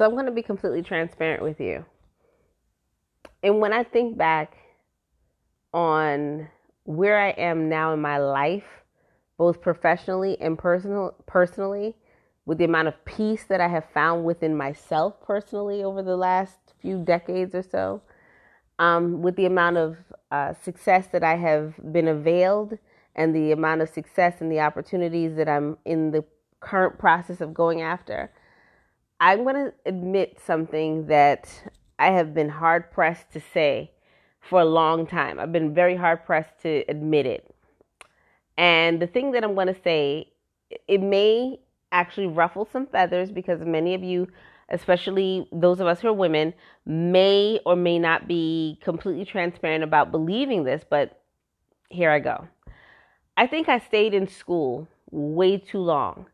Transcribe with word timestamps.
So 0.00 0.06
I'm 0.06 0.12
going 0.12 0.24
to 0.24 0.32
be 0.32 0.40
completely 0.40 0.80
transparent 0.80 1.42
with 1.42 1.60
you. 1.60 1.84
And 3.42 3.60
when 3.60 3.74
I 3.74 3.82
think 3.82 4.16
back 4.16 4.56
on 5.74 6.48
where 6.84 7.20
I 7.20 7.32
am 7.32 7.68
now 7.68 7.92
in 7.92 8.00
my 8.00 8.16
life, 8.16 8.64
both 9.36 9.60
professionally 9.60 10.40
and 10.40 10.56
personal 10.56 11.14
personally, 11.26 11.96
with 12.46 12.56
the 12.56 12.64
amount 12.64 12.88
of 12.88 13.04
peace 13.04 13.44
that 13.50 13.60
I 13.60 13.68
have 13.68 13.84
found 13.92 14.24
within 14.24 14.56
myself 14.56 15.20
personally 15.20 15.84
over 15.84 16.02
the 16.02 16.16
last 16.16 16.56
few 16.80 17.04
decades 17.04 17.54
or 17.54 17.62
so, 17.62 18.00
um, 18.78 19.20
with 19.20 19.36
the 19.36 19.44
amount 19.44 19.76
of 19.76 19.98
uh, 20.30 20.54
success 20.54 21.08
that 21.08 21.22
I 21.22 21.36
have 21.36 21.74
been 21.92 22.08
availed 22.08 22.78
and 23.16 23.34
the 23.34 23.52
amount 23.52 23.82
of 23.82 23.90
success 23.90 24.40
and 24.40 24.50
the 24.50 24.60
opportunities 24.60 25.36
that 25.36 25.46
I'm 25.46 25.76
in 25.84 26.10
the 26.10 26.24
current 26.60 26.98
process 26.98 27.42
of 27.42 27.52
going 27.52 27.82
after, 27.82 28.32
I'm 29.20 29.44
going 29.44 29.56
to 29.56 29.72
admit 29.84 30.40
something 30.44 31.06
that 31.08 31.70
I 31.98 32.12
have 32.12 32.32
been 32.32 32.48
hard 32.48 32.90
pressed 32.90 33.30
to 33.32 33.40
say 33.52 33.92
for 34.40 34.62
a 34.62 34.64
long 34.64 35.06
time. 35.06 35.38
I've 35.38 35.52
been 35.52 35.74
very 35.74 35.94
hard 35.94 36.24
pressed 36.24 36.58
to 36.62 36.84
admit 36.88 37.26
it. 37.26 37.54
And 38.56 39.00
the 39.00 39.06
thing 39.06 39.32
that 39.32 39.44
I'm 39.44 39.54
going 39.54 39.66
to 39.66 39.80
say, 39.84 40.32
it 40.88 41.02
may 41.02 41.60
actually 41.92 42.28
ruffle 42.28 42.66
some 42.72 42.86
feathers 42.86 43.30
because 43.30 43.60
many 43.60 43.94
of 43.94 44.02
you, 44.02 44.28
especially 44.70 45.46
those 45.52 45.80
of 45.80 45.86
us 45.86 46.00
who 46.00 46.08
are 46.08 46.14
women, 46.14 46.54
may 46.86 47.60
or 47.66 47.76
may 47.76 47.98
not 47.98 48.26
be 48.26 48.78
completely 48.82 49.26
transparent 49.26 49.84
about 49.84 50.10
believing 50.10 50.64
this, 50.64 50.82
but 50.88 51.20
here 51.90 52.10
I 52.10 52.20
go. 52.20 52.48
I 53.36 53.46
think 53.46 53.68
I 53.68 53.78
stayed 53.80 54.14
in 54.14 54.28
school 54.28 54.88
way 55.10 55.58
too 55.58 55.80
long. 55.80 56.26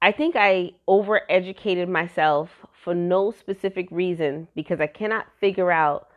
I 0.00 0.12
think 0.12 0.36
I 0.36 0.72
overeducated 0.88 1.88
myself 1.88 2.50
for 2.84 2.94
no 2.94 3.32
specific 3.32 3.88
reason 3.90 4.46
because 4.54 4.80
I 4.80 4.86
cannot 4.86 5.26
figure 5.40 5.72
out 5.72 6.08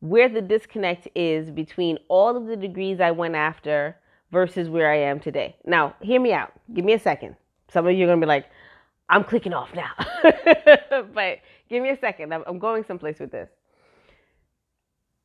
where 0.00 0.28
the 0.28 0.40
disconnect 0.40 1.08
is 1.14 1.50
between 1.50 1.98
all 2.08 2.36
of 2.36 2.46
the 2.46 2.56
degrees 2.56 3.00
I 3.00 3.10
went 3.10 3.34
after 3.34 3.96
versus 4.32 4.68
where 4.68 4.90
I 4.90 4.96
am 4.98 5.20
today. 5.20 5.56
Now, 5.64 5.94
hear 6.00 6.20
me 6.20 6.32
out. 6.32 6.52
Give 6.72 6.84
me 6.84 6.94
a 6.94 6.98
second. 6.98 7.36
Some 7.68 7.86
of 7.86 7.94
you 7.94 8.04
are 8.04 8.08
going 8.08 8.20
to 8.20 8.26
be 8.26 8.28
like, 8.28 8.46
I'm 9.08 9.24
clicking 9.24 9.52
off 9.52 9.68
now. 9.74 9.92
but 11.14 11.38
give 11.68 11.82
me 11.82 11.90
a 11.90 11.98
second. 11.98 12.32
I'm 12.32 12.58
going 12.58 12.84
someplace 12.84 13.18
with 13.20 13.30
this. 13.30 13.48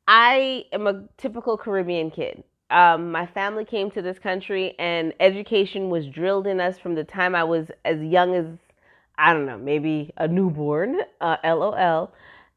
I 0.06 0.66
am 0.72 0.86
a 0.86 1.04
typical 1.16 1.56
Caribbean 1.56 2.10
kid. 2.10 2.44
Um, 2.72 3.12
my 3.12 3.26
family 3.26 3.64
came 3.64 3.90
to 3.92 4.02
this 4.02 4.18
country, 4.18 4.74
and 4.78 5.12
education 5.20 5.90
was 5.90 6.06
drilled 6.06 6.46
in 6.46 6.60
us 6.60 6.78
from 6.78 6.94
the 6.94 7.04
time 7.04 7.34
I 7.34 7.44
was 7.44 7.70
as 7.84 8.00
young 8.00 8.34
as, 8.34 8.46
I 9.18 9.32
don't 9.34 9.46
know, 9.46 9.58
maybe 9.58 10.10
a 10.16 10.26
newborn, 10.26 11.00
uh, 11.20 11.36
LOL. 11.44 12.12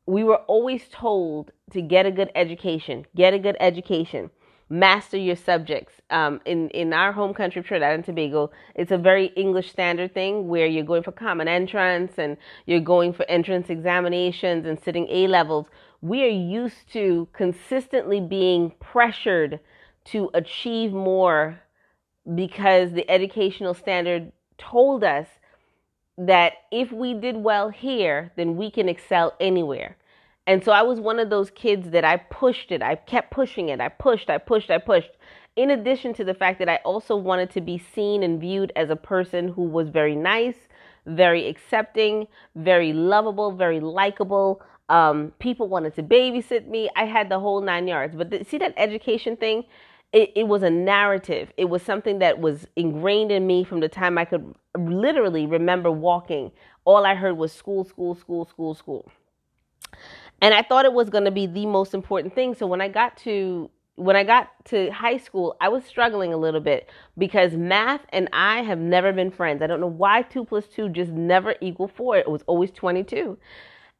We 0.05 0.23
were 0.23 0.37
always 0.47 0.87
told 0.89 1.51
to 1.71 1.81
get 1.81 2.05
a 2.05 2.11
good 2.11 2.31
education, 2.33 3.05
get 3.15 3.33
a 3.33 3.39
good 3.39 3.57
education 3.59 4.31
master 4.69 5.17
your 5.17 5.35
subjects. 5.35 5.93
Um, 6.09 6.41
in 6.45 6.69
in 6.69 6.93
our 6.93 7.11
home 7.11 7.33
country 7.33 7.61
Trinidad 7.61 7.93
and 7.93 8.05
Tobago, 8.05 8.51
it's 8.75 8.91
a 8.91 8.97
very 8.97 9.27
English 9.35 9.69
standard 9.69 10.13
thing 10.13 10.47
where 10.47 10.65
you're 10.65 10.83
going 10.83 11.03
for 11.03 11.11
common 11.11 11.47
entrance 11.47 12.13
and 12.17 12.37
you're 12.65 12.79
going 12.79 13.13
for 13.13 13.25
entrance 13.29 13.69
examinations 13.69 14.65
and 14.65 14.79
sitting 14.81 15.07
A 15.09 15.27
levels. 15.27 15.67
We 16.01 16.23
are 16.23 16.27
used 16.27 16.91
to 16.93 17.27
consistently 17.33 18.21
being 18.21 18.71
pressured 18.79 19.59
to 20.05 20.29
achieve 20.33 20.93
more 20.93 21.59
because 22.35 22.91
the 22.91 23.09
educational 23.09 23.73
standard 23.73 24.31
told 24.57 25.03
us 25.03 25.27
that 26.17 26.53
if 26.71 26.91
we 26.91 27.13
did 27.13 27.35
well 27.37 27.69
here, 27.69 28.31
then 28.35 28.55
we 28.55 28.71
can 28.71 28.87
excel 28.87 29.33
anywhere. 29.39 29.97
And 30.47 30.63
so 30.63 30.71
I 30.71 30.83
was 30.83 30.99
one 30.99 31.19
of 31.19 31.29
those 31.29 31.49
kids 31.49 31.89
that 31.89 32.05
I 32.05 32.17
pushed 32.17 32.71
it. 32.71 32.81
I 32.81 32.95
kept 32.95 33.31
pushing 33.31 33.69
it. 33.69 33.81
I 33.81 33.89
pushed, 33.89 34.29
I 34.29 34.37
pushed, 34.37 34.69
I 34.69 34.77
pushed. 34.77 35.09
In 35.55 35.71
addition 35.71 36.13
to 36.15 36.23
the 36.23 36.33
fact 36.33 36.59
that 36.59 36.69
I 36.69 36.77
also 36.77 37.15
wanted 37.15 37.49
to 37.51 37.61
be 37.61 37.77
seen 37.77 38.23
and 38.23 38.39
viewed 38.39 38.71
as 38.75 38.89
a 38.89 38.95
person 38.95 39.47
who 39.47 39.63
was 39.63 39.89
very 39.89 40.15
nice, 40.15 40.55
very 41.05 41.47
accepting, 41.47 42.27
very 42.55 42.93
lovable, 42.93 43.51
very 43.51 43.79
likable. 43.79 44.61
Um, 44.89 45.33
people 45.39 45.67
wanted 45.67 45.95
to 45.95 46.03
babysit 46.03 46.67
me. 46.67 46.89
I 46.95 47.05
had 47.05 47.29
the 47.29 47.39
whole 47.39 47.61
nine 47.61 47.87
yards. 47.87 48.15
But 48.15 48.29
the, 48.29 48.43
see 48.45 48.57
that 48.59 48.73
education 48.77 49.37
thing? 49.37 49.63
It, 50.15 50.31
it 50.33 50.47
was 50.47 50.63
a 50.63 50.69
narrative. 50.69 51.51
It 51.57 51.65
was 51.65 51.83
something 51.83 52.19
that 52.19 52.39
was 52.39 52.65
ingrained 52.77 53.33
in 53.33 53.45
me 53.45 53.65
from 53.65 53.81
the 53.81 53.89
time 53.89 54.17
I 54.17 54.23
could 54.23 54.55
literally 54.77 55.45
remember 55.45 55.91
walking. 55.91 56.53
All 56.85 57.05
I 57.05 57.15
heard 57.15 57.35
was 57.35 57.51
school, 57.51 57.83
school, 57.83 58.15
school, 58.15 58.45
school, 58.45 58.73
school. 58.75 59.11
And 60.41 60.53
I 60.53 60.61
thought 60.61 60.85
it 60.85 60.93
was 60.93 61.09
going 61.09 61.25
to 61.25 61.31
be 61.31 61.47
the 61.47 61.65
most 61.65 61.93
important 61.93 62.33
thing. 62.33 62.55
So 62.55 62.65
when 62.65 62.79
I 62.79 62.87
got 62.87 63.17
to 63.17 63.69
when 63.95 64.15
I 64.15 64.23
got 64.23 64.51
to 64.65 64.89
high 64.91 65.17
school, 65.17 65.57
I 65.59 65.67
was 65.67 65.83
struggling 65.83 66.31
a 66.31 66.37
little 66.37 66.61
bit 66.61 66.89
because 67.17 67.51
math 67.53 68.05
and 68.09 68.29
I 68.31 68.61
have 68.61 68.79
never 68.79 69.11
been 69.11 69.31
friends. 69.31 69.61
I 69.61 69.67
don't 69.67 69.81
know 69.81 69.87
why 69.87 70.21
two 70.21 70.45
plus 70.45 70.65
two 70.67 70.87
just 70.87 71.11
never 71.11 71.55
equal 71.59 71.89
four. 71.89 72.17
It 72.17 72.31
was 72.31 72.41
always 72.47 72.71
22. 72.71 73.37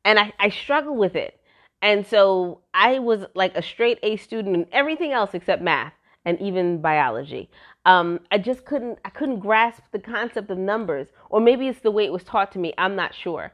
And 0.06 0.18
I, 0.18 0.32
I 0.40 0.50
struggled 0.50 0.98
with 0.98 1.18
it. 1.18 1.42
And 1.82 2.08
so 2.08 2.62
I 2.74 3.00
was 3.00 3.26
like 3.36 3.58
a 3.58 3.62
straight 3.62 4.00
A 4.02 4.16
student 4.16 4.56
in 4.56 4.66
everything 4.72 5.12
else 5.12 5.32
except 5.34 5.62
math 5.62 5.92
and 6.26 6.40
even 6.42 6.82
biology. 6.82 7.50
Um, 7.86 8.20
I 8.32 8.38
just 8.40 8.66
couldn't 8.66 9.00
I 9.06 9.10
couldn't 9.10 9.40
grasp 9.40 9.84
the 9.92 10.00
concept 10.00 10.50
of 10.50 10.58
numbers, 10.58 11.08
or 11.30 11.40
maybe 11.40 11.68
it's 11.68 11.82
the 11.82 11.92
way 11.92 12.06
it 12.06 12.12
was 12.12 12.24
taught 12.24 12.52
to 12.54 12.60
me. 12.60 12.74
I'm 12.78 12.96
not 12.96 13.14
sure. 13.14 13.52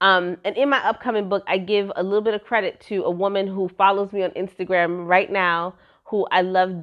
Um, 0.00 0.38
and 0.44 0.56
in 0.56 0.68
my 0.70 0.78
upcoming 0.78 1.28
book, 1.28 1.44
I 1.46 1.58
give 1.58 1.92
a 1.96 2.02
little 2.02 2.22
bit 2.22 2.34
of 2.34 2.42
credit 2.44 2.80
to 2.88 3.04
a 3.04 3.10
woman 3.10 3.46
who 3.46 3.68
follows 3.68 4.12
me 4.12 4.22
on 4.22 4.30
Instagram 4.30 5.06
right 5.06 5.30
now, 5.30 5.74
who 6.04 6.26
I 6.30 6.40
love 6.42 6.74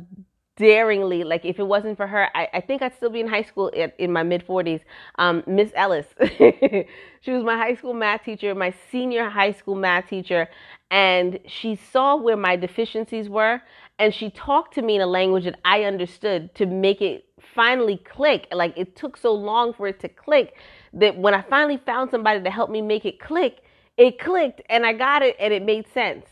daringly. 0.56 1.24
Like, 1.24 1.46
if 1.46 1.60
it 1.60 1.64
wasn't 1.64 1.98
for 1.98 2.08
her, 2.08 2.30
I, 2.36 2.48
I 2.54 2.62
think 2.62 2.82
I'd 2.82 2.96
still 2.96 3.10
be 3.10 3.20
in 3.22 3.28
high 3.28 3.44
school 3.44 3.70
in, 3.70 3.92
in 3.98 4.12
my 4.12 4.24
mid 4.24 4.46
40s. 4.46 4.82
Um, 5.18 5.44
Miss 5.48 5.72
Ellis. 5.76 6.06
she 7.22 7.32
was 7.32 7.44
my 7.44 7.58
high 7.58 7.76
school 7.76 7.94
math 7.94 8.24
teacher, 8.24 8.54
my 8.54 8.74
senior 8.92 9.30
high 9.30 9.52
school 9.52 9.76
math 9.76 10.10
teacher. 10.10 10.48
And 10.92 11.40
she 11.48 11.76
saw 11.76 12.16
where 12.16 12.38
my 12.38 12.56
deficiencies 12.56 13.30
were. 13.30 13.62
And 14.00 14.14
she 14.14 14.30
talked 14.30 14.76
to 14.76 14.82
me 14.82 14.96
in 14.96 15.02
a 15.02 15.08
language 15.08 15.46
that 15.46 15.60
I 15.66 15.84
understood 15.84 16.54
to 16.56 16.66
make 16.66 17.02
it 17.02 17.26
finally 17.56 17.98
click. 17.98 18.48
Like, 18.52 18.78
it 18.78 18.96
took 18.96 19.18
so 19.18 19.34
long 19.34 19.74
for 19.74 19.88
it 19.88 20.00
to 20.02 20.10
click 20.10 20.54
that 20.94 21.18
when 21.18 21.34
I 21.34 21.42
finally 21.42 21.78
found 21.78 22.12
somebody 22.12 22.44
to 22.44 22.50
help 22.50 22.70
me 22.70 22.82
make 22.82 23.06
it 23.06 23.20
click, 23.20 23.62
it 23.98 24.20
clicked 24.20 24.62
and 24.70 24.86
I 24.86 24.94
got 24.94 25.24
it 25.24 25.36
and 25.40 25.54
it 25.54 25.64
made 25.64 25.88
sense. 25.92 26.26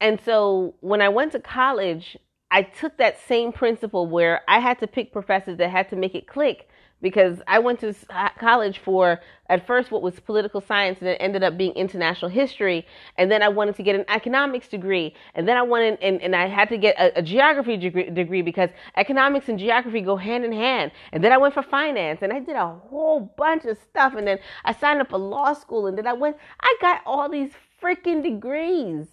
And 0.00 0.20
so 0.20 0.74
when 0.80 1.00
I 1.00 1.08
went 1.08 1.32
to 1.32 1.40
college, 1.40 2.18
I 2.50 2.62
took 2.62 2.98
that 2.98 3.18
same 3.26 3.52
principle 3.52 4.06
where 4.06 4.42
I 4.46 4.58
had 4.58 4.78
to 4.80 4.86
pick 4.86 5.12
professors 5.12 5.56
that 5.56 5.70
had 5.70 5.88
to 5.90 5.96
make 5.96 6.14
it 6.14 6.26
click 6.26 6.68
because 7.02 7.42
I 7.48 7.58
went 7.58 7.80
to 7.80 7.94
college 8.38 8.78
for 8.78 9.20
at 9.48 9.66
first 9.66 9.90
what 9.90 10.00
was 10.00 10.18
political 10.20 10.60
science 10.60 11.00
and 11.00 11.08
it 11.08 11.18
ended 11.20 11.42
up 11.42 11.58
being 11.58 11.72
international 11.72 12.30
history 12.30 12.86
and 13.18 13.30
then 13.30 13.42
I 13.42 13.48
wanted 13.48 13.76
to 13.76 13.82
get 13.82 13.96
an 13.96 14.04
economics 14.08 14.68
degree 14.68 15.14
and 15.34 15.46
then 15.46 15.56
I 15.56 15.62
wanted 15.62 15.98
and, 16.00 16.22
and 16.22 16.34
I 16.34 16.46
had 16.46 16.68
to 16.70 16.78
get 16.78 16.96
a, 16.98 17.18
a 17.18 17.22
geography 17.22 17.76
degree, 17.76 18.08
degree 18.08 18.40
because 18.40 18.70
economics 18.96 19.48
and 19.48 19.58
geography 19.58 20.00
go 20.00 20.16
hand 20.16 20.44
in 20.44 20.52
hand 20.52 20.92
and 21.12 21.22
then 21.22 21.32
I 21.32 21.36
went 21.36 21.52
for 21.52 21.62
finance 21.62 22.20
and 22.22 22.32
I 22.32 22.38
did 22.38 22.56
a 22.56 22.68
whole 22.68 23.32
bunch 23.36 23.64
of 23.66 23.76
stuff 23.76 24.14
and 24.16 24.26
then 24.26 24.38
I 24.64 24.72
signed 24.72 25.00
up 25.00 25.10
for 25.10 25.18
law 25.18 25.52
school 25.52 25.88
and 25.88 25.98
then 25.98 26.06
I 26.06 26.14
went 26.14 26.36
I 26.60 26.74
got 26.80 27.02
all 27.04 27.28
these 27.28 27.50
freaking 27.82 28.22
degrees. 28.22 29.08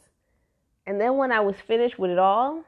And 0.86 1.02
then 1.02 1.18
when 1.18 1.32
I 1.32 1.40
was 1.40 1.56
finished 1.68 1.98
with 1.98 2.12
it 2.12 2.20
all 2.20 2.64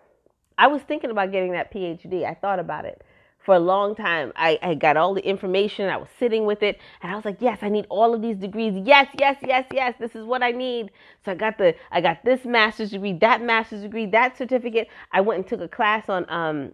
I 0.57 0.67
was 0.67 0.81
thinking 0.81 1.11
about 1.11 1.31
getting 1.31 1.51
that 1.53 1.71
PhD 1.71 2.25
I 2.25 2.33
thought 2.33 2.59
about 2.59 2.85
it 2.85 3.03
for 3.43 3.55
a 3.55 3.59
long 3.59 3.95
time. 3.95 4.31
I, 4.35 4.59
I 4.61 4.75
got 4.75 4.97
all 4.97 5.13
the 5.13 5.25
information. 5.25 5.89
I 5.89 5.97
was 5.97 6.09
sitting 6.19 6.45
with 6.45 6.61
it 6.61 6.79
and 7.01 7.11
I 7.11 7.15
was 7.15 7.25
like, 7.25 7.37
yes, 7.39 7.59
I 7.61 7.69
need 7.69 7.85
all 7.89 8.13
of 8.13 8.21
these 8.21 8.37
degrees. 8.37 8.73
Yes, 8.85 9.07
yes, 9.19 9.37
yes, 9.45 9.65
yes. 9.73 9.95
This 9.99 10.15
is 10.15 10.25
what 10.25 10.43
I 10.43 10.51
need. 10.51 10.91
So 11.25 11.31
I 11.31 11.35
got 11.35 11.57
the, 11.57 11.75
I 11.91 12.01
got 12.01 12.23
this 12.23 12.45
master's 12.45 12.91
degree, 12.91 13.13
that 13.13 13.41
master's 13.41 13.81
degree, 13.81 14.05
that 14.07 14.37
certificate. 14.37 14.87
I 15.11 15.21
went 15.21 15.39
and 15.39 15.47
took 15.47 15.61
a 15.61 15.67
class 15.67 16.07
on, 16.07 16.25
um, 16.29 16.73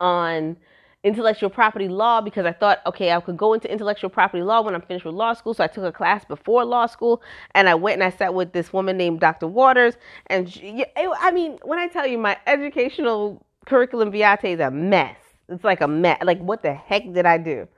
on 0.00 0.56
intellectual 1.02 1.50
property 1.50 1.88
law 1.88 2.20
because 2.20 2.46
I 2.46 2.52
thought, 2.52 2.80
okay, 2.86 3.10
I 3.10 3.20
could 3.20 3.36
go 3.36 3.52
into 3.52 3.70
intellectual 3.70 4.10
property 4.10 4.42
law 4.42 4.62
when 4.62 4.74
I'm 4.74 4.80
finished 4.80 5.04
with 5.04 5.14
law 5.14 5.34
school. 5.34 5.54
So 5.54 5.64
I 5.64 5.66
took 5.66 5.84
a 5.84 5.92
class 5.92 6.24
before 6.24 6.64
law 6.64 6.86
school 6.86 7.20
and 7.54 7.68
I 7.68 7.74
went 7.74 8.00
and 8.00 8.04
I 8.04 8.16
sat 8.16 8.32
with 8.32 8.52
this 8.52 8.72
woman 8.72 8.96
named 8.96 9.20
Dr. 9.20 9.48
Waters. 9.48 9.96
And 10.28 10.50
she, 10.50 10.84
I 10.96 11.30
mean, 11.32 11.58
when 11.62 11.78
I 11.78 11.88
tell 11.88 12.06
you 12.06 12.16
my 12.16 12.38
educational 12.46 13.44
curriculum 13.66 14.12
vitae 14.12 14.52
is 14.52 14.60
a 14.60 14.70
mess 14.70 15.16
it's 15.48 15.64
like 15.64 15.80
a 15.80 15.88
mess. 15.88 16.18
Like, 16.22 16.40
what 16.40 16.62
the 16.62 16.74
heck 16.74 17.12
did 17.12 17.26
I 17.26 17.38
do? 17.38 17.68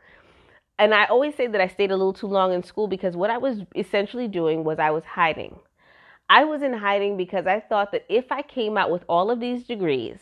And 0.78 0.92
I 0.94 1.06
always 1.06 1.34
say 1.34 1.46
that 1.46 1.60
I 1.60 1.68
stayed 1.68 1.90
a 1.90 1.96
little 1.96 2.12
too 2.12 2.26
long 2.26 2.52
in 2.52 2.62
school 2.62 2.86
because 2.86 3.16
what 3.16 3.30
I 3.30 3.38
was 3.38 3.60
essentially 3.74 4.28
doing 4.28 4.62
was 4.64 4.78
I 4.78 4.90
was 4.90 5.04
hiding. 5.04 5.58
I 6.28 6.44
was 6.44 6.62
in 6.62 6.72
hiding 6.72 7.16
because 7.16 7.46
I 7.46 7.60
thought 7.60 7.92
that 7.92 8.04
if 8.08 8.30
I 8.30 8.42
came 8.42 8.76
out 8.76 8.90
with 8.90 9.04
all 9.08 9.30
of 9.30 9.40
these 9.40 9.64
degrees, 9.64 10.18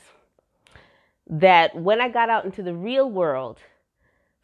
that 1.28 1.74
when 1.74 2.00
I 2.00 2.08
got 2.08 2.28
out 2.28 2.44
into 2.44 2.62
the 2.62 2.74
real 2.74 3.10
world, 3.10 3.58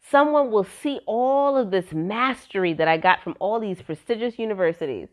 someone 0.09 0.51
will 0.51 0.63
see 0.63 0.99
all 1.05 1.55
of 1.55 1.71
this 1.71 1.93
mastery 1.93 2.73
that 2.73 2.87
I 2.87 2.97
got 2.97 3.23
from 3.23 3.35
all 3.39 3.59
these 3.59 3.81
prestigious 3.81 4.39
universities 4.39 5.09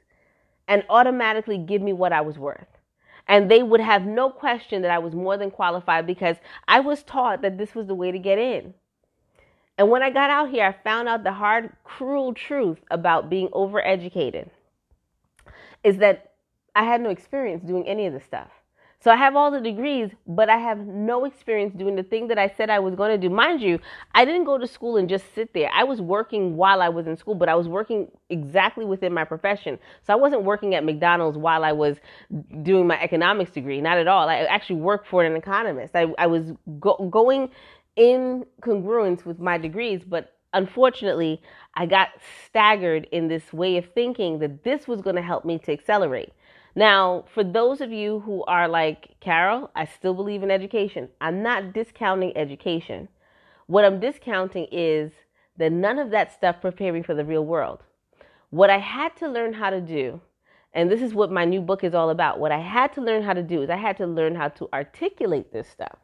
and 0.67 0.85
automatically 0.89 1.59
give 1.59 1.83
me 1.83 1.93
what 1.93 2.13
I 2.13 2.23
was 2.23 2.39
worth. 2.39 2.78
And 3.29 3.51
they 3.51 3.63
would 3.63 3.81
have 3.81 4.07
no 4.07 4.31
question 4.31 4.83
that 4.83 4.91
I 4.91 4.99
was 4.99 5.15
more 5.15 5.37
than 5.37 5.51
qualified 5.51 6.07
because 6.07 6.37
I 6.67 6.81
was 6.81 7.03
taught 7.03 7.43
that 7.43 7.59
this 7.59 7.75
was 7.75 7.87
the 7.87 7.95
way 7.95 8.11
to 8.11 8.19
get 8.19 8.39
in. 8.39 8.75
And 9.77 9.91
when 9.91 10.03
I 10.03 10.11
got 10.11 10.31
out 10.31 10.51
here, 10.51 10.65
I 10.65 10.73
found 10.83 11.09
out 11.09 11.23
the 11.23 11.33
hard, 11.33 11.73
cruel 11.85 12.35
truth 12.35 12.79
about 12.91 13.31
being 13.31 13.49
overeducated 13.49 14.49
is 15.85 15.99
that 15.99 16.33
I 16.75 16.85
had 16.85 17.01
no 17.01 17.11
experience 17.11 17.63
doing 17.63 17.87
any 17.87 18.07
of 18.07 18.13
this 18.13 18.25
stuff. 18.25 18.51
So 19.01 19.13
I 19.13 19.17
have 19.17 19.37
all 19.37 19.53
the 19.53 19.61
degrees, 19.61 20.11
but 20.27 20.51
I 20.51 20.57
have 20.57 20.79
no 20.79 21.25
experience 21.25 21.73
doing 21.73 21.95
the 21.95 22.03
thing 22.03 22.27
that 22.29 22.39
I 22.39 22.53
said 22.57 22.69
I 22.69 22.81
was 22.81 22.97
going 22.97 23.13
to 23.13 23.29
do. 23.29 23.33
Mind 23.33 23.63
you, 23.63 23.79
I 24.13 24.25
didn't 24.25 24.43
go 24.45 24.59
to 24.59 24.67
school 24.67 24.97
and 24.97 25.09
just 25.09 25.33
sit 25.37 25.55
there. 25.55 25.71
I 25.73 25.85
was 25.85 26.01
working 26.01 26.57
while 26.57 26.83
I 26.83 26.89
was 26.89 27.07
in 27.07 27.17
school, 27.17 27.37
but 27.37 27.49
I 27.49 27.55
was 27.55 27.69
working 27.69 28.11
exactly 28.29 28.85
within 28.85 29.15
my 29.15 29.23
profession. 29.23 29.79
So 30.03 30.13
I 30.13 30.17
wasn't 30.17 30.43
working 30.43 30.75
at 30.75 30.85
McDonald's 30.85 31.39
while 31.39 31.65
I 31.65 31.71
was 31.71 31.99
doing 32.65 32.89
my 32.89 33.01
economics 33.01 33.53
degree. 33.53 33.81
Not 33.81 33.99
at 33.99 34.09
all. 34.09 34.29
I 34.29 34.39
actually 34.39 34.81
worked 34.81 35.07
for 35.07 35.23
an 35.23 35.37
economist. 35.37 35.95
I, 35.95 36.07
I 36.19 36.27
was 36.27 36.53
go- 36.81 37.09
going 37.09 37.51
in 37.95 38.47
congruence 38.63 39.25
with 39.25 39.39
my 39.39 39.59
degrees, 39.59 40.03
but 40.05 40.35
unfortunately, 40.53 41.41
I 41.75 41.87
got 41.87 42.09
staggered 42.47 43.07
in 43.13 43.29
this 43.29 43.53
way 43.53 43.77
of 43.77 43.87
thinking 43.95 44.41
that 44.41 44.65
this 44.65 44.89
was 44.89 45.03
going 45.03 45.17
to 45.17 45.23
help 45.23 45.45
me 45.45 45.59
to 45.61 45.73
accelerate. 45.73 46.33
Now, 46.79 47.25
for 47.35 47.43
those 47.43 47.81
of 47.81 47.91
you 47.91 48.21
who 48.21 48.45
are 48.45 48.69
like, 48.69 49.17
Carol, 49.19 49.69
I 49.75 49.85
still 49.85 50.15
believe 50.15 50.45
in 50.45 50.51
education. 50.53 51.09
I'm 51.21 51.43
not 51.43 51.73
discounting 51.73 52.37
education. 52.37 53.09
What 53.67 53.85
I'm 53.85 53.99
discounting 53.99 54.69
is 54.71 55.11
that 55.57 55.73
none 55.73 55.99
of 55.99 56.13
that 56.13 56.33
stuff 56.33 56.61
prepared 56.61 56.95
me 56.95 57.03
for 57.03 57.17
the 57.17 57.25
real 57.25 57.45
world. 57.45 57.83
What 58.51 58.71
I 58.71 58.79
had 58.79 59.17
to 59.17 59.27
learn 59.27 59.55
how 59.55 59.71
to 59.71 59.81
do, 59.81 60.21
and 60.73 60.89
this 60.89 61.03
is 61.03 61.15
what 61.15 61.33
my 61.33 61.45
new 61.45 61.61
book 61.61 61.83
is 61.83 61.95
all 61.95 62.11
about, 62.11 62.39
what 62.39 62.53
I 62.53 62.61
had 62.61 62.93
to 62.93 63.01
learn 63.01 63.25
how 63.25 63.33
to 63.33 63.43
do 63.43 63.63
is 63.63 63.71
I 63.71 63.77
had 63.77 63.97
to 63.97 64.07
learn 64.07 64.37
how 64.37 64.47
to 64.51 64.69
articulate 64.73 65.53
this 65.53 65.67
stuff. 65.69 65.99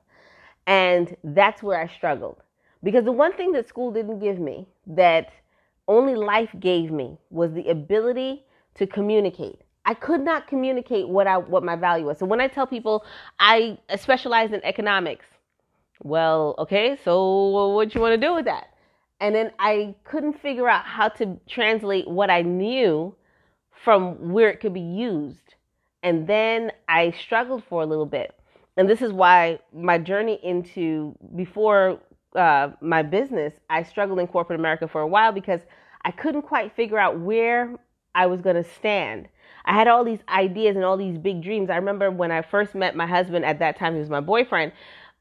And 0.66 1.16
that's 1.22 1.62
where 1.62 1.80
I 1.80 1.86
struggled. 1.86 2.42
Because 2.82 3.04
the 3.04 3.12
one 3.12 3.32
thing 3.34 3.52
that 3.52 3.68
school 3.68 3.92
didn't 3.92 4.18
give 4.18 4.40
me, 4.40 4.66
that 4.88 5.30
only 5.86 6.16
life 6.16 6.50
gave 6.58 6.90
me, 6.90 7.16
was 7.30 7.52
the 7.52 7.68
ability 7.68 8.44
to 8.74 8.88
communicate. 8.88 9.60
I 9.86 9.94
could 9.94 10.20
not 10.20 10.46
communicate 10.46 11.08
what 11.08 11.26
I 11.26 11.38
what 11.38 11.62
my 11.62 11.76
value 11.76 12.06
was. 12.06 12.18
So 12.18 12.26
when 12.26 12.40
I 12.40 12.48
tell 12.48 12.66
people 12.66 13.04
I 13.38 13.78
specialize 13.96 14.52
in 14.52 14.64
economics, 14.64 15.26
well, 16.02 16.54
okay, 16.58 16.98
so 17.04 17.68
what 17.68 17.94
you 17.94 18.00
want 18.00 18.20
to 18.20 18.26
do 18.26 18.34
with 18.34 18.46
that? 18.46 18.68
And 19.20 19.34
then 19.34 19.52
I 19.58 19.94
couldn't 20.04 20.40
figure 20.40 20.68
out 20.68 20.84
how 20.84 21.08
to 21.08 21.38
translate 21.48 22.08
what 22.08 22.30
I 22.30 22.42
knew 22.42 23.14
from 23.84 24.32
where 24.32 24.50
it 24.50 24.60
could 24.60 24.74
be 24.74 24.80
used. 24.80 25.54
And 26.02 26.26
then 26.26 26.72
I 26.88 27.12
struggled 27.12 27.64
for 27.68 27.82
a 27.82 27.86
little 27.86 28.06
bit. 28.06 28.34
And 28.76 28.88
this 28.88 29.02
is 29.02 29.12
why 29.12 29.60
my 29.72 29.98
journey 29.98 30.40
into 30.42 31.14
before 31.36 32.00
uh, 32.34 32.70
my 32.80 33.02
business, 33.02 33.54
I 33.70 33.84
struggled 33.84 34.18
in 34.18 34.26
corporate 34.26 34.58
America 34.58 34.88
for 34.88 35.00
a 35.00 35.06
while 35.06 35.32
because 35.32 35.60
I 36.04 36.10
couldn't 36.10 36.42
quite 36.42 36.74
figure 36.74 36.98
out 36.98 37.20
where 37.20 37.74
I 38.14 38.26
was 38.26 38.40
going 38.40 38.56
to 38.56 38.64
stand. 38.64 39.28
I 39.64 39.72
had 39.72 39.88
all 39.88 40.04
these 40.04 40.20
ideas 40.28 40.76
and 40.76 40.84
all 40.84 40.96
these 40.96 41.18
big 41.18 41.42
dreams. 41.42 41.70
I 41.70 41.76
remember 41.76 42.10
when 42.10 42.30
I 42.30 42.42
first 42.42 42.74
met 42.74 42.96
my 42.96 43.06
husband, 43.06 43.44
at 43.44 43.58
that 43.60 43.78
time 43.78 43.94
he 43.94 44.00
was 44.00 44.10
my 44.10 44.20
boyfriend. 44.20 44.72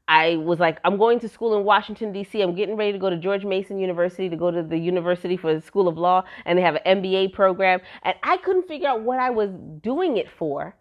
I 0.06 0.36
was 0.36 0.58
like, 0.60 0.80
I'm 0.84 0.98
going 0.98 1.18
to 1.20 1.28
school 1.28 1.56
in 1.56 1.64
Washington, 1.64 2.12
D.C. 2.12 2.42
I'm 2.42 2.54
getting 2.54 2.76
ready 2.76 2.92
to 2.92 2.98
go 2.98 3.08
to 3.08 3.16
George 3.16 3.44
Mason 3.44 3.78
University 3.78 4.28
to 4.28 4.36
go 4.36 4.50
to 4.50 4.62
the 4.62 4.76
University 4.76 5.36
for 5.38 5.54
the 5.54 5.62
School 5.62 5.88
of 5.88 5.96
Law, 5.96 6.24
and 6.44 6.58
they 6.58 6.62
have 6.62 6.78
an 6.84 7.02
MBA 7.02 7.32
program. 7.32 7.80
And 8.02 8.14
I 8.22 8.36
couldn't 8.36 8.68
figure 8.68 8.88
out 8.88 9.00
what 9.00 9.18
I 9.18 9.30
was 9.30 9.50
doing 9.80 10.18
it 10.18 10.30
for. 10.30 10.76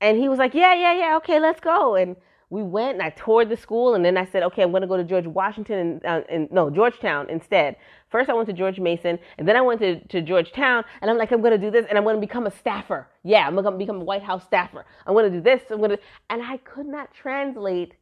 And 0.00 0.18
he 0.18 0.28
was 0.28 0.38
like, 0.38 0.52
Yeah, 0.52 0.74
yeah, 0.74 0.94
yeah, 0.94 1.16
okay, 1.18 1.38
let's 1.38 1.60
go. 1.60 1.94
And 1.94 2.16
we 2.48 2.62
went 2.62 2.94
and 2.94 3.02
I 3.02 3.10
toured 3.10 3.48
the 3.48 3.56
school, 3.56 3.94
and 3.94 4.04
then 4.04 4.16
I 4.16 4.24
said, 4.24 4.44
okay, 4.44 4.62
I'm 4.62 4.70
going 4.70 4.82
to 4.82 4.86
go 4.86 4.96
to 4.96 5.02
George 5.02 5.26
Washington 5.26 5.78
and, 5.78 6.06
uh, 6.06 6.20
and 6.30 6.50
no 6.52 6.70
Georgetown 6.70 7.28
instead. 7.28 7.76
First, 8.08 8.30
I 8.30 8.34
went 8.34 8.46
to 8.48 8.52
George 8.52 8.78
Mason, 8.78 9.18
and 9.36 9.48
then 9.48 9.56
I 9.56 9.60
went 9.60 9.80
to, 9.80 9.98
to 10.08 10.22
Georgetown, 10.22 10.84
and 11.02 11.10
I'm 11.10 11.18
like, 11.18 11.32
I'm 11.32 11.40
going 11.40 11.58
to 11.58 11.58
do 11.58 11.72
this, 11.72 11.86
and 11.88 11.98
I'm 11.98 12.04
going 12.04 12.14
to 12.14 12.20
become 12.20 12.46
a 12.46 12.52
staffer. 12.52 13.08
Yeah, 13.24 13.46
I'm 13.46 13.54
going 13.54 13.64
to 13.64 13.72
become 13.72 14.00
a 14.00 14.04
White 14.04 14.22
House 14.22 14.44
staffer. 14.44 14.86
I'm 15.06 15.14
going 15.14 15.30
to 15.30 15.38
do 15.38 15.42
this. 15.42 15.62
I'm 15.70 15.78
going 15.78 15.90
to, 15.90 15.98
and 16.30 16.40
I 16.40 16.58
could 16.58 16.86
not 16.86 17.12
translate 17.12 17.94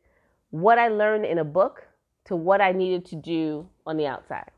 what 0.50 0.78
I 0.78 0.88
learned 0.88 1.24
in 1.24 1.38
a 1.38 1.44
book 1.44 1.86
to 2.26 2.36
what 2.36 2.60
I 2.60 2.72
needed 2.72 3.06
to 3.06 3.16
do 3.16 3.66
on 3.86 3.96
the 3.96 4.06
outside. 4.06 4.50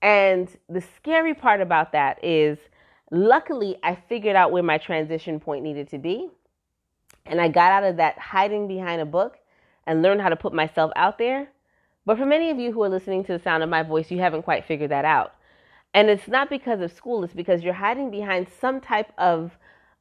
And 0.00 0.48
the 0.68 0.82
scary 0.96 1.34
part 1.34 1.60
about 1.60 1.92
that 1.92 2.24
is, 2.24 2.58
luckily, 3.10 3.78
I 3.82 3.96
figured 4.08 4.36
out 4.36 4.52
where 4.52 4.62
my 4.62 4.78
transition 4.78 5.40
point 5.40 5.64
needed 5.64 5.88
to 5.90 5.98
be 5.98 6.28
and 7.26 7.40
I 7.40 7.48
got 7.48 7.72
out 7.72 7.84
of 7.84 7.96
that 7.96 8.18
hiding 8.18 8.68
behind 8.68 9.00
a 9.00 9.06
book 9.06 9.38
and 9.86 10.02
learned 10.02 10.20
how 10.20 10.28
to 10.28 10.36
put 10.36 10.52
myself 10.52 10.92
out 10.96 11.18
there. 11.18 11.48
But 12.04 12.18
for 12.18 12.26
many 12.26 12.50
of 12.50 12.58
you 12.58 12.72
who 12.72 12.82
are 12.82 12.88
listening 12.88 13.24
to 13.24 13.32
the 13.32 13.42
sound 13.42 13.62
of 13.62 13.68
my 13.68 13.82
voice, 13.82 14.10
you 14.10 14.18
haven't 14.18 14.42
quite 14.42 14.64
figured 14.64 14.90
that 14.90 15.04
out. 15.04 15.34
And 15.94 16.08
it's 16.08 16.26
not 16.26 16.50
because 16.50 16.80
of 16.80 16.92
school, 16.92 17.22
it's 17.22 17.34
because 17.34 17.62
you're 17.62 17.74
hiding 17.74 18.10
behind 18.10 18.48
some 18.60 18.80
type 18.80 19.12
of 19.18 19.52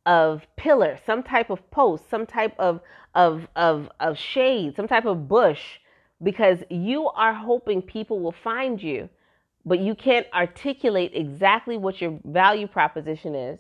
of 0.05 0.47
pillar, 0.55 0.97
some 1.05 1.21
type 1.21 1.51
of 1.51 1.69
post, 1.69 2.09
some 2.09 2.25
type 2.25 2.55
of 2.57 2.81
of 3.13 3.47
of 3.55 3.89
of 3.99 4.17
shade, 4.17 4.75
some 4.75 4.87
type 4.87 5.05
of 5.05 5.27
bush 5.27 5.79
because 6.23 6.59
you 6.69 7.07
are 7.09 7.33
hoping 7.33 7.81
people 7.81 8.19
will 8.19 8.35
find 8.43 8.81
you, 8.81 9.09
but 9.65 9.79
you 9.79 9.95
can't 9.95 10.27
articulate 10.33 11.11
exactly 11.15 11.77
what 11.77 12.01
your 12.01 12.19
value 12.25 12.67
proposition 12.67 13.35
is 13.35 13.59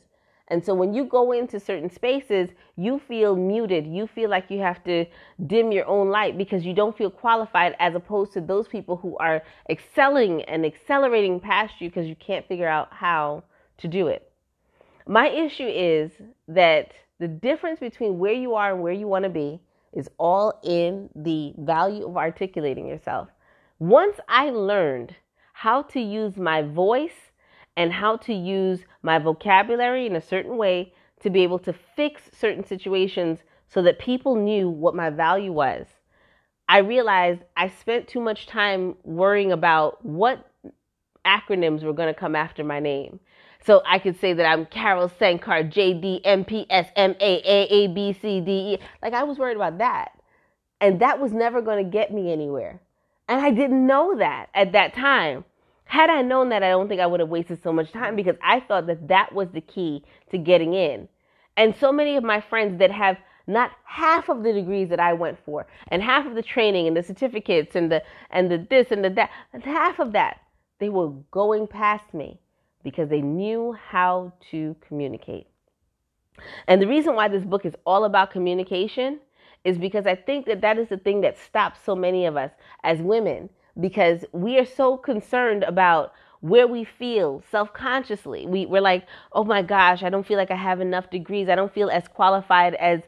and 0.51 0.63
so 0.63 0.75
when 0.75 0.93
you 0.93 1.05
go 1.05 1.31
into 1.31 1.61
certain 1.61 1.89
spaces, 1.89 2.49
you 2.75 2.99
feel 3.07 3.37
muted. 3.37 3.87
You 3.87 4.05
feel 4.05 4.29
like 4.29 4.51
you 4.51 4.59
have 4.59 4.83
to 4.83 5.05
dim 5.47 5.71
your 5.71 5.87
own 5.87 6.09
light 6.09 6.37
because 6.37 6.65
you 6.65 6.73
don't 6.73 6.95
feel 6.95 7.09
qualified 7.09 7.73
as 7.79 7.95
opposed 7.95 8.33
to 8.33 8.41
those 8.41 8.67
people 8.67 8.97
who 8.97 9.17
are 9.17 9.41
excelling 9.69 10.43
and 10.43 10.65
accelerating 10.65 11.39
past 11.39 11.75
you 11.79 11.87
because 11.89 12.05
you 12.05 12.17
can't 12.17 12.45
figure 12.49 12.67
out 12.67 12.89
how 12.91 13.43
to 13.77 13.87
do 13.87 14.07
it. 14.07 14.29
My 15.07 15.29
issue 15.29 15.67
is 15.67 16.11
that 16.49 16.91
the 17.19 17.29
difference 17.29 17.79
between 17.79 18.19
where 18.19 18.33
you 18.33 18.53
are 18.55 18.73
and 18.73 18.83
where 18.83 18.91
you 18.91 19.07
want 19.07 19.23
to 19.23 19.29
be 19.29 19.61
is 19.93 20.09
all 20.17 20.59
in 20.63 21.09
the 21.15 21.53
value 21.59 22.05
of 22.05 22.17
articulating 22.17 22.87
yourself. 22.87 23.29
Once 23.79 24.17
I 24.27 24.49
learned 24.49 25.15
how 25.53 25.83
to 25.83 26.01
use 26.01 26.35
my 26.35 26.61
voice 26.61 27.30
and 27.77 27.91
how 27.91 28.17
to 28.17 28.33
use 28.33 28.81
my 29.01 29.17
vocabulary 29.19 30.05
in 30.05 30.15
a 30.15 30.21
certain 30.21 30.57
way 30.57 30.93
to 31.21 31.29
be 31.29 31.43
able 31.43 31.59
to 31.59 31.73
fix 31.95 32.23
certain 32.33 32.65
situations 32.65 33.39
so 33.67 33.81
that 33.81 33.99
people 33.99 34.35
knew 34.35 34.69
what 34.69 34.95
my 34.95 35.09
value 35.09 35.51
was. 35.51 35.87
I 36.67 36.79
realized 36.79 37.41
I 37.55 37.69
spent 37.69 38.07
too 38.07 38.21
much 38.21 38.47
time 38.47 38.95
worrying 39.03 39.51
about 39.51 40.03
what 40.05 40.49
acronyms 41.25 41.83
were 41.83 41.93
going 41.93 42.13
to 42.13 42.19
come 42.19 42.35
after 42.35 42.63
my 42.63 42.79
name. 42.79 43.19
So 43.63 43.81
I 43.85 43.99
could 43.99 44.19
say 44.19 44.33
that 44.33 44.45
I'm 44.45 44.65
Carol 44.65 45.09
Sankar, 45.09 45.69
J 45.69 45.93
D 45.93 46.21
M 46.25 46.43
P 46.43 46.65
S 46.69 46.89
M 46.95 47.15
A 47.19 47.41
A 47.45 47.67
A 47.69 47.87
B 47.87 48.13
C 48.13 48.41
D 48.41 48.51
E. 48.51 48.77
Like 49.03 49.13
I 49.13 49.23
was 49.23 49.37
worried 49.37 49.57
about 49.57 49.77
that. 49.77 50.13
And 50.79 50.99
that 50.99 51.19
was 51.19 51.31
never 51.31 51.61
going 51.61 51.83
to 51.83 51.89
get 51.89 52.11
me 52.11 52.31
anywhere. 52.31 52.81
And 53.27 53.39
I 53.39 53.51
didn't 53.51 53.85
know 53.85 54.17
that 54.17 54.47
at 54.55 54.71
that 54.71 54.95
time. 54.95 55.45
Had 55.91 56.09
I 56.09 56.21
known 56.21 56.47
that, 56.49 56.63
I 56.63 56.69
don't 56.69 56.87
think 56.87 57.01
I 57.01 57.05
would 57.05 57.19
have 57.19 57.27
wasted 57.27 57.61
so 57.61 57.73
much 57.73 57.91
time 57.91 58.15
because 58.15 58.37
I 58.41 58.61
thought 58.61 58.87
that 58.87 59.09
that 59.09 59.35
was 59.35 59.49
the 59.49 59.59
key 59.59 60.05
to 60.29 60.37
getting 60.37 60.73
in. 60.73 61.09
And 61.57 61.75
so 61.75 61.91
many 61.91 62.15
of 62.15 62.23
my 62.23 62.39
friends 62.39 62.79
that 62.79 62.91
have 62.91 63.17
not 63.45 63.71
half 63.83 64.29
of 64.29 64.41
the 64.41 64.53
degrees 64.53 64.87
that 64.87 65.01
I 65.01 65.11
went 65.11 65.37
for, 65.43 65.67
and 65.89 66.01
half 66.01 66.25
of 66.25 66.35
the 66.35 66.41
training 66.41 66.87
and 66.87 66.95
the 66.95 67.03
certificates 67.03 67.75
and 67.75 67.91
the 67.91 68.01
and 68.29 68.49
the 68.49 68.65
this 68.69 68.89
and 68.91 69.03
the 69.03 69.09
that, 69.09 69.31
and 69.51 69.61
half 69.63 69.99
of 69.99 70.13
that, 70.13 70.39
they 70.79 70.87
were 70.87 71.09
going 71.29 71.67
past 71.67 72.13
me 72.13 72.39
because 72.85 73.09
they 73.09 73.21
knew 73.21 73.73
how 73.73 74.31
to 74.51 74.73
communicate. 74.87 75.47
And 76.69 76.81
the 76.81 76.87
reason 76.87 77.15
why 77.15 77.27
this 77.27 77.43
book 77.43 77.65
is 77.65 77.75
all 77.85 78.05
about 78.05 78.31
communication 78.31 79.19
is 79.65 79.77
because 79.77 80.07
I 80.07 80.15
think 80.15 80.45
that 80.45 80.61
that 80.61 80.77
is 80.77 80.87
the 80.87 80.95
thing 80.95 81.19
that 81.19 81.37
stops 81.37 81.81
so 81.85 81.97
many 81.97 82.25
of 82.27 82.37
us 82.37 82.51
as 82.81 82.99
women 82.99 83.49
because 83.79 84.25
we 84.31 84.57
are 84.57 84.65
so 84.65 84.97
concerned 84.97 85.63
about 85.63 86.13
where 86.41 86.67
we 86.67 86.83
feel 86.83 87.43
self-consciously. 87.51 88.47
We, 88.47 88.65
we're 88.65 88.81
like, 88.81 89.05
oh 89.31 89.43
my 89.43 89.61
gosh, 89.61 90.03
I 90.03 90.09
don't 90.09 90.25
feel 90.25 90.37
like 90.37 90.51
I 90.51 90.55
have 90.55 90.81
enough 90.81 91.09
degrees. 91.09 91.49
I 91.49 91.55
don't 91.55 91.73
feel 91.73 91.89
as 91.89 92.07
qualified 92.07 92.75
as 92.75 93.01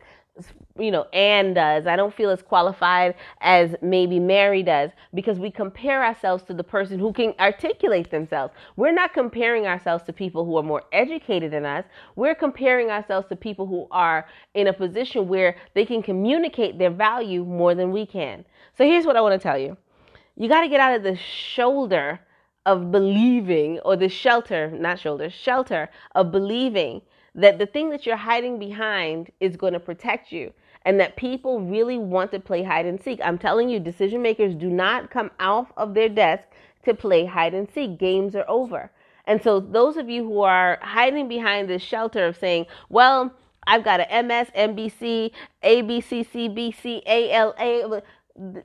you 0.80 0.90
know 0.90 1.04
Anne 1.14 1.54
does. 1.54 1.86
I 1.86 1.96
don't 1.96 2.14
feel 2.14 2.32
as 2.32 2.42
qualified 2.42 3.14
as 3.42 3.76
maybe 3.82 4.20
Mary 4.20 4.64
does 4.64 4.90
because 5.14 5.38
we 5.38 5.52
compare 5.52 6.04
ourselves 6.04 6.44
to 6.46 6.54
the 6.56 6.64
person 6.64 6.98
who 6.98 7.14
can 7.14 7.36
articulate 7.40 8.10
themselves. 8.10 8.54
We're 8.76 8.94
not 8.94 9.14
comparing 9.14 9.68
ourselves 9.68 10.04
to 10.06 10.14
people 10.14 10.44
who 10.46 10.58
are 10.58 10.64
more 10.64 10.84
educated 10.92 11.52
than 11.52 11.66
us. 11.66 11.86
We're 12.16 12.34
comparing 12.36 12.90
ourselves 12.90 13.28
to 13.30 13.36
people 13.36 13.68
who 13.68 13.88
are 13.92 14.26
in 14.56 14.68
a 14.68 14.74
position 14.74 15.28
where 15.28 15.56
they 15.76 15.86
can 15.86 16.02
communicate 16.02 16.80
their 16.80 16.92
value 16.92 17.46
more 17.46 17.76
than 17.76 17.92
we 17.92 18.08
can. 18.08 18.44
So 18.76 18.86
here's 18.86 19.06
what 19.06 19.16
I 19.16 19.22
want 19.22 19.40
to 19.40 19.44
tell 19.44 19.60
you 19.60 19.78
you 20.36 20.50
got 20.50 20.62
to 20.62 20.70
get 20.70 20.80
out 20.80 20.96
of 20.96 21.04
the 21.04 21.16
shoulder 21.16 22.20
of 22.66 22.92
believing, 22.92 23.80
or 23.80 23.96
the 23.96 24.10
shelter, 24.10 24.72
not 24.72 25.00
shoulder, 25.00 25.30
shelter 25.30 25.90
of 26.16 26.32
believing 26.32 27.02
that 27.36 27.60
the 27.60 27.66
thing 27.66 27.90
that 27.90 28.06
you're 28.06 28.16
hiding 28.16 28.60
behind 28.60 29.32
is 29.40 29.58
going 29.58 29.74
to 29.74 29.80
protect 29.80 30.32
you 30.32 30.54
and 30.86 31.00
that 31.00 31.16
people 31.16 31.62
really 31.62 31.98
want 31.98 32.32
to 32.32 32.40
play 32.40 32.64
hide 32.64 32.86
and 32.86 33.02
seek. 33.02 33.20
I'm 33.24 33.38
telling 33.38 33.70
you, 33.70 33.80
decision 33.80 34.22
makers 34.22 34.56
do 34.56 34.70
not 34.70 35.10
come 35.10 35.32
off 35.40 35.72
of 35.78 35.94
their 35.94 36.10
desk 36.10 36.44
to 36.86 36.94
play 36.94 37.26
hide 37.26 37.54
and 37.54 37.68
seek. 37.74 37.98
Games 37.98 38.36
are 38.36 38.46
over. 38.48 38.92
And 39.26 39.42
so, 39.42 39.60
those 39.60 39.96
of 39.96 40.10
you 40.10 40.24
who 40.24 40.42
are 40.42 40.80
hiding 40.82 41.30
behind 41.30 41.70
this 41.70 41.82
shelter 41.82 42.26
of 42.26 42.38
saying, 42.38 42.66
well, 42.90 43.34
I've 43.66 43.86
got 43.86 44.02
a 44.02 44.24
MS, 44.24 44.50
MBC, 44.56 45.32
ABC, 45.64 46.28
CBC, 46.28 47.02
ALA, 47.06 48.02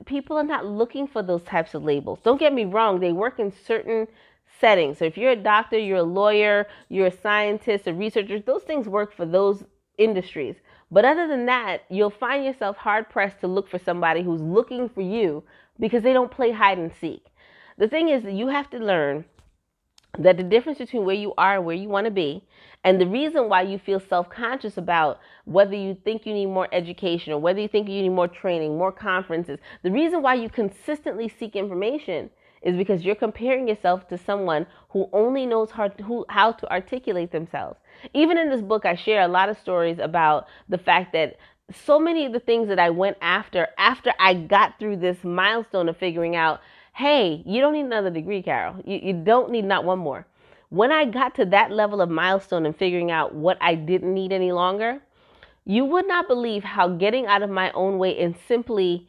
people 0.05 0.37
are 0.37 0.43
not 0.43 0.65
looking 0.65 1.07
for 1.07 1.21
those 1.21 1.43
types 1.43 1.73
of 1.73 1.83
labels. 1.83 2.19
Don't 2.23 2.39
get 2.39 2.53
me 2.53 2.65
wrong, 2.65 2.99
they 2.99 3.11
work 3.11 3.39
in 3.39 3.51
certain 3.65 4.07
settings. 4.59 4.97
So 4.97 5.05
if 5.05 5.17
you're 5.17 5.31
a 5.31 5.35
doctor, 5.35 5.77
you're 5.77 5.97
a 5.97 6.03
lawyer, 6.03 6.67
you're 6.89 7.07
a 7.07 7.21
scientist, 7.21 7.87
a 7.87 7.93
researcher, 7.93 8.39
those 8.39 8.63
things 8.63 8.87
work 8.87 9.15
for 9.15 9.25
those 9.25 9.63
industries. 9.97 10.55
But 10.91 11.05
other 11.05 11.27
than 11.27 11.45
that, 11.45 11.83
you'll 11.89 12.09
find 12.09 12.43
yourself 12.43 12.77
hard 12.77 13.09
pressed 13.09 13.41
to 13.41 13.47
look 13.47 13.69
for 13.69 13.77
somebody 13.77 14.23
who's 14.23 14.41
looking 14.41 14.89
for 14.89 15.01
you 15.01 15.43
because 15.79 16.01
they 16.01 16.13
don't 16.13 16.31
play 16.31 16.51
hide 16.51 16.79
and 16.79 16.91
seek. 16.99 17.25
The 17.77 17.87
thing 17.87 18.09
is 18.09 18.23
that 18.23 18.33
you 18.33 18.47
have 18.47 18.69
to 18.71 18.79
learn 18.79 19.25
that 20.17 20.37
the 20.37 20.43
difference 20.43 20.79
between 20.79 21.05
where 21.05 21.15
you 21.15 21.33
are 21.37 21.55
and 21.55 21.65
where 21.65 21.75
you 21.75 21.87
want 21.87 22.05
to 22.05 22.11
be, 22.11 22.43
and 22.83 22.99
the 22.99 23.07
reason 23.07 23.49
why 23.49 23.61
you 23.61 23.77
feel 23.77 23.99
self 23.99 24.29
conscious 24.29 24.77
about 24.77 25.19
whether 25.45 25.75
you 25.75 25.97
think 26.03 26.25
you 26.25 26.33
need 26.33 26.47
more 26.47 26.67
education 26.71 27.33
or 27.33 27.39
whether 27.39 27.59
you 27.59 27.67
think 27.67 27.87
you 27.87 28.01
need 28.01 28.09
more 28.09 28.27
training, 28.27 28.77
more 28.77 28.91
conferences, 28.91 29.59
the 29.83 29.91
reason 29.91 30.21
why 30.21 30.33
you 30.33 30.49
consistently 30.49 31.27
seek 31.27 31.55
information 31.55 32.29
is 32.61 32.75
because 32.75 33.05
you're 33.05 33.15
comparing 33.15 33.67
yourself 33.67 34.07
to 34.09 34.17
someone 34.17 34.65
who 34.89 35.09
only 35.13 35.45
knows 35.45 35.71
how 35.71 35.87
to, 35.87 36.03
who, 36.03 36.25
how 36.29 36.51
to 36.51 36.69
articulate 36.71 37.31
themselves. 37.31 37.79
Even 38.13 38.37
in 38.37 38.49
this 38.49 38.61
book, 38.61 38.85
I 38.85 38.95
share 38.95 39.21
a 39.21 39.27
lot 39.27 39.49
of 39.49 39.57
stories 39.57 39.99
about 39.99 40.47
the 40.67 40.77
fact 40.77 41.13
that 41.13 41.37
so 41.73 41.99
many 41.99 42.25
of 42.25 42.33
the 42.33 42.39
things 42.39 42.67
that 42.67 42.79
I 42.79 42.89
went 42.89 43.17
after 43.21 43.67
after 43.77 44.11
I 44.19 44.33
got 44.33 44.79
through 44.79 44.97
this 44.97 45.23
milestone 45.23 45.89
of 45.89 45.97
figuring 45.97 46.35
out, 46.35 46.61
hey, 46.99 47.41
you 47.45 47.61
don't 47.61 47.71
need 47.71 47.85
another 47.85 48.09
degree, 48.09 48.43
Carol. 48.43 48.75
You, 48.85 48.99
you 49.01 49.13
don't 49.13 49.49
need 49.51 49.63
not 49.63 49.85
one 49.85 49.99
more. 49.99 50.27
When 50.67 50.91
I 50.91 51.05
got 51.05 51.33
to 51.35 51.45
that 51.45 51.71
level 51.71 52.01
of 52.01 52.09
milestone 52.09 52.65
and 52.65 52.75
figuring 52.75 53.09
out 53.09 53.33
what 53.33 53.57
I 53.61 53.75
didn't 53.75 54.13
need 54.13 54.33
any 54.33 54.51
longer, 54.51 54.99
you 55.63 55.85
would 55.85 56.09
not 56.09 56.27
believe 56.27 56.65
how 56.65 56.89
getting 56.89 57.25
out 57.25 57.41
of 57.41 57.49
my 57.49 57.71
own 57.71 57.99
way 57.99 58.19
and 58.19 58.35
simply 58.49 59.07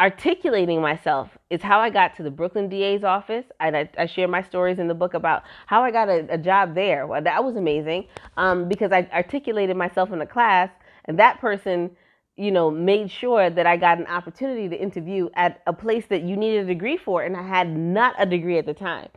articulating 0.00 0.80
myself 0.80 1.28
is 1.50 1.60
how 1.60 1.78
I 1.78 1.90
got 1.90 2.16
to 2.16 2.22
the 2.22 2.30
Brooklyn 2.30 2.70
DA's 2.70 3.04
office. 3.04 3.44
And 3.60 3.76
I, 3.76 3.90
I 3.98 4.06
share 4.06 4.28
my 4.28 4.42
stories 4.42 4.78
in 4.78 4.88
the 4.88 4.94
book 4.94 5.12
about 5.12 5.42
how 5.66 5.82
I 5.82 5.90
got 5.90 6.08
a, 6.08 6.26
a 6.30 6.38
job 6.38 6.74
there. 6.74 7.06
Well, 7.06 7.20
that 7.20 7.44
was 7.44 7.56
amazing 7.56 8.06
um, 8.38 8.66
because 8.66 8.92
I 8.92 9.08
articulated 9.12 9.76
myself 9.76 10.10
in 10.10 10.22
a 10.22 10.26
class, 10.26 10.70
and 11.04 11.18
that 11.18 11.38
person, 11.38 11.90
you 12.36 12.50
know, 12.52 12.70
made 12.70 13.10
sure 13.10 13.50
that 13.50 13.66
I 13.66 13.76
got 13.76 13.98
an 13.98 14.06
opportunity 14.06 14.68
to 14.68 14.76
interview 14.76 15.28
at 15.34 15.62
a 15.66 15.72
place 15.72 16.06
that 16.08 16.22
you 16.22 16.36
needed 16.36 16.64
a 16.64 16.66
degree 16.66 16.96
for, 16.96 17.22
and 17.22 17.36
I 17.36 17.42
had 17.42 17.74
not 17.76 18.14
a 18.18 18.26
degree 18.26 18.58
at 18.58 18.66
the 18.66 18.74
time. 18.74 19.08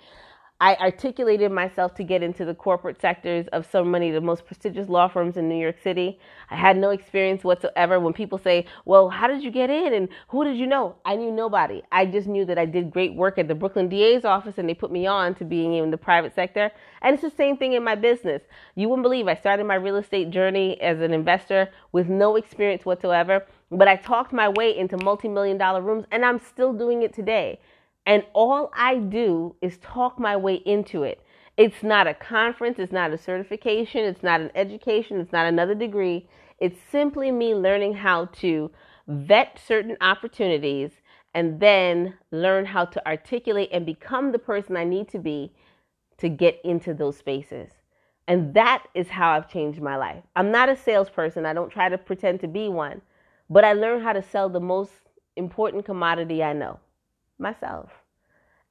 I 0.61 0.75
articulated 0.75 1.53
myself 1.53 1.95
to 1.95 2.03
get 2.03 2.21
into 2.21 2.43
the 2.43 2.53
corporate 2.53 2.99
sectors 2.99 3.47
of 3.53 3.65
so 3.71 3.83
many 3.85 4.09
of 4.09 4.13
the 4.13 4.21
most 4.21 4.45
prestigious 4.45 4.89
law 4.89 5.07
firms 5.07 5.37
in 5.37 5.47
New 5.47 5.55
York 5.57 5.77
City. 5.81 6.19
I 6.49 6.57
had 6.57 6.75
no 6.75 6.89
experience 6.89 7.45
whatsoever. 7.45 7.97
When 7.97 8.11
people 8.11 8.37
say, 8.37 8.65
Well, 8.83 9.07
how 9.09 9.27
did 9.27 9.41
you 9.41 9.51
get 9.51 9.69
in? 9.69 9.93
And 9.93 10.09
who 10.27 10.43
did 10.43 10.57
you 10.57 10.67
know? 10.67 10.97
I 11.05 11.15
knew 11.15 11.31
nobody. 11.31 11.81
I 11.93 12.05
just 12.05 12.27
knew 12.27 12.43
that 12.43 12.57
I 12.57 12.65
did 12.65 12.91
great 12.91 13.13
work 13.13 13.37
at 13.37 13.47
the 13.47 13.55
Brooklyn 13.55 13.87
DA's 13.87 14.25
office 14.25 14.57
and 14.57 14.67
they 14.67 14.73
put 14.73 14.91
me 14.91 15.07
on 15.07 15.33
to 15.35 15.45
being 15.45 15.73
in 15.75 15.91
the 15.91 15.97
private 15.97 16.35
sector. 16.35 16.71
And 17.01 17.13
it's 17.13 17.23
the 17.23 17.31
same 17.31 17.55
thing 17.55 17.71
in 17.73 17.83
my 17.83 17.95
business. 17.95 18.41
You 18.75 18.89
wouldn't 18.89 19.03
believe 19.03 19.29
I 19.29 19.35
started 19.35 19.65
my 19.65 19.75
real 19.75 19.95
estate 19.95 20.29
journey 20.29 20.79
as 20.81 20.99
an 20.99 21.13
investor 21.13 21.69
with 21.93 22.09
no 22.09 22.35
experience 22.35 22.85
whatsoever, 22.85 23.45
but 23.71 23.87
I 23.87 23.95
talked 23.95 24.33
my 24.33 24.49
way 24.49 24.77
into 24.77 24.97
multi 24.97 25.29
million 25.29 25.57
dollar 25.57 25.81
rooms 25.81 26.05
and 26.11 26.25
I'm 26.25 26.39
still 26.39 26.73
doing 26.73 27.03
it 27.03 27.13
today. 27.13 27.59
And 28.09 28.23
all 28.33 28.71
I 28.73 28.95
do 28.95 29.55
is 29.61 29.77
talk 29.83 30.17
my 30.17 30.35
way 30.35 30.55
into 30.65 31.03
it. 31.03 31.21
It's 31.57 31.83
not 31.83 32.07
a 32.07 32.15
conference, 32.15 32.79
it's 32.79 32.91
not 32.91 33.13
a 33.13 33.19
certification, 33.19 34.03
it's 34.03 34.23
not 34.23 34.41
an 34.41 34.49
education, 34.55 35.19
it's 35.19 35.31
not 35.31 35.45
another 35.45 35.75
degree. 35.75 36.27
It's 36.57 36.79
simply 36.91 37.31
me 37.31 37.53
learning 37.53 37.93
how 37.93 38.25
to 38.41 38.71
vet 39.07 39.59
certain 39.63 39.95
opportunities 40.01 40.89
and 41.35 41.59
then 41.59 42.15
learn 42.31 42.65
how 42.65 42.85
to 42.85 43.07
articulate 43.07 43.69
and 43.71 43.85
become 43.85 44.31
the 44.31 44.39
person 44.39 44.75
I 44.75 44.85
need 44.85 45.07
to 45.09 45.19
be 45.19 45.53
to 46.17 46.29
get 46.29 46.59
into 46.63 46.95
those 46.95 47.15
spaces. 47.15 47.69
And 48.27 48.55
that 48.55 48.87
is 48.95 49.09
how 49.09 49.33
I've 49.33 49.51
changed 49.51 49.83
my 49.83 49.97
life. 49.97 50.23
I'm 50.35 50.49
not 50.49 50.67
a 50.67 50.75
salesperson, 50.75 51.45
I 51.45 51.53
don't 51.53 51.69
try 51.69 51.89
to 51.89 51.97
pretend 51.99 52.39
to 52.39 52.47
be 52.47 52.69
one, 52.69 53.03
but 53.51 53.63
I 53.63 53.73
learned 53.73 54.01
how 54.01 54.13
to 54.13 54.23
sell 54.23 54.49
the 54.49 54.59
most 54.59 54.93
important 55.35 55.85
commodity 55.85 56.43
I 56.43 56.53
know 56.53 56.79
myself. 57.37 57.98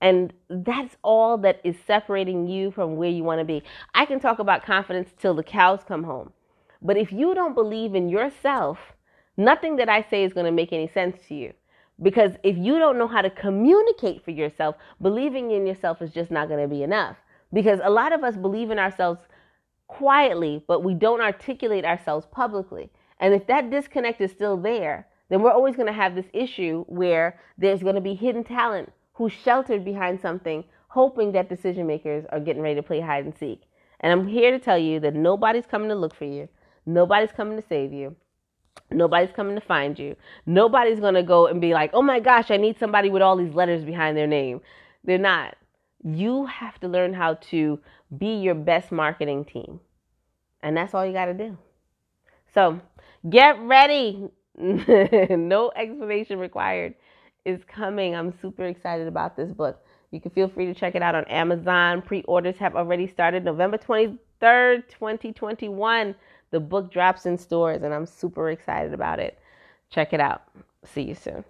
And 0.01 0.33
that's 0.49 0.97
all 1.03 1.39
that 1.39 1.61
is 1.65 1.77
separating 1.87 2.47
you 2.47 2.71
from 2.71 2.97
where 2.97 3.11
you 3.11 3.25
want 3.25 3.41
to 3.41 3.45
be. 3.45 3.63
I 3.95 4.07
can 4.07 4.21
talk 4.21 4.39
about 4.39 4.65
confidence 4.65 5.11
till 5.19 5.35
the 5.35 5.43
cows 5.43 5.81
come 5.87 6.05
home. 6.05 6.33
But 6.81 6.97
if 6.97 7.13
you 7.13 7.35
don't 7.35 7.55
believe 7.55 7.95
in 7.95 8.09
yourself, 8.09 8.79
nothing 9.37 9.77
that 9.77 9.89
I 9.89 10.03
say 10.03 10.23
is 10.23 10.33
going 10.33 10.47
to 10.47 10.53
make 10.53 10.73
any 10.73 10.89
sense 10.89 11.17
to 11.29 11.35
you. 11.35 11.53
Because 12.01 12.33
if 12.45 12.57
you 12.57 12.79
don't 12.79 12.99
know 12.99 13.09
how 13.09 13.23
to 13.23 13.31
communicate 13.31 14.25
for 14.25 14.31
yourself, 14.31 14.77
believing 15.03 15.51
in 15.51 15.67
yourself 15.67 16.01
is 16.01 16.13
just 16.13 16.31
not 16.31 16.49
going 16.49 16.63
to 16.63 16.73
be 16.73 16.85
enough. 16.85 17.17
Because 17.53 17.81
a 17.83 17.91
lot 17.91 18.13
of 18.13 18.23
us 18.23 18.37
believe 18.37 18.71
in 18.71 18.79
ourselves 18.79 19.21
quietly, 19.89 20.63
but 20.69 20.85
we 20.85 20.95
don't 20.95 21.21
articulate 21.21 21.85
ourselves 21.85 22.27
publicly. 22.31 22.91
And 23.19 23.35
if 23.35 23.49
that 23.49 23.71
disconnect 23.71 24.21
is 24.21 24.31
still 24.31 24.57
there, 24.57 25.09
then 25.29 25.43
we're 25.43 25.51
always 25.51 25.75
going 25.75 25.89
to 25.89 25.93
have 25.93 26.15
this 26.15 26.29
issue 26.33 26.85
where 26.87 27.41
there's 27.57 27.83
going 27.83 27.97
to 27.97 28.01
be 28.01 28.15
hidden 28.15 28.45
talent 28.45 28.93
who's 29.19 29.33
sheltered 29.33 29.85
behind 29.85 30.21
something, 30.21 30.63
hoping 30.87 31.33
that 31.33 31.49
decision 31.49 31.89
makers 31.89 32.25
are 32.31 32.39
getting 32.39 32.63
ready 32.63 32.77
to 32.77 32.83
play 32.85 33.01
hide 33.01 33.25
and 33.25 33.37
seek. 33.37 33.63
And 33.99 34.13
I'm 34.13 34.29
here 34.29 34.53
to 34.53 34.61
tell 34.61 34.79
you 34.79 35.01
that 35.01 35.15
nobody's 35.15 35.67
coming 35.67 35.89
to 35.89 35.97
look 35.97 36.15
for 36.15 36.25
you, 36.25 36.49
nobody's 36.87 37.33
coming 37.33 37.61
to 37.61 37.67
save 37.69 37.93
you. 37.93 38.15
Nobody's 38.93 39.33
coming 39.35 39.57
to 39.57 39.61
find 39.61 39.99
you. 39.99 40.15
Nobody's 40.47 41.01
going 41.01 41.15
to 41.15 41.23
go 41.25 41.49
and 41.49 41.61
be 41.61 41.75
like, 41.75 41.91
oh 41.93 42.01
my 42.01 42.21
gosh, 42.21 42.51
I 42.51 42.57
need 42.57 42.79
somebody 42.79 43.11
with 43.11 43.21
all 43.21 43.37
these 43.37 43.53
letters 43.53 43.85
behind 43.85 44.17
their 44.17 44.29
name. 44.29 44.61
They're 45.05 45.19
not. 45.19 45.57
You 46.05 46.47
have 46.47 46.79
to 46.81 46.89
learn 46.89 47.13
how 47.13 47.35
to 47.51 47.81
be 48.17 48.37
your 48.37 48.55
best 48.55 48.93
marketing 48.93 49.45
team. 49.45 49.81
And 50.63 50.77
that's 50.77 50.95
all 50.95 51.05
you 51.05 51.13
got 51.13 51.27
to 51.27 51.35
do. 51.35 51.59
So 52.55 52.81
get 53.29 53.61
ready. 53.61 54.31
no 54.57 55.71
explanation 55.77 56.39
required 56.39 56.95
is 57.49 57.65
coming. 57.65 58.15
I'm 58.15 58.33
super 58.41 58.65
excited 58.65 59.09
about 59.09 59.37
this 59.37 59.53
book. 59.53 59.83
You 60.11 60.21
can 60.21 60.31
feel 60.31 60.49
free 60.49 60.67
to 60.67 60.75
check 60.75 60.95
it 60.95 61.03
out 61.03 61.15
on 61.15 61.25
Amazon. 61.25 62.03
Pre 62.03 62.23
orders 62.23 62.57
have 62.59 62.77
already 62.77 63.07
started 63.07 63.45
November 63.45 63.79
23rd, 63.79 64.89
2021. 64.89 66.15
The 66.51 66.61
book 66.61 66.91
drops 66.91 67.27
in 67.27 67.37
stores, 67.37 67.83
and 67.83 67.93
I'm 67.93 68.07
super 68.07 68.51
excited 68.51 68.95
about 68.95 69.19
it. 69.19 69.39
Check 69.91 70.13
it 70.13 70.21
out. 70.21 70.43
See 70.85 71.03
you 71.03 71.15
soon. 71.15 71.45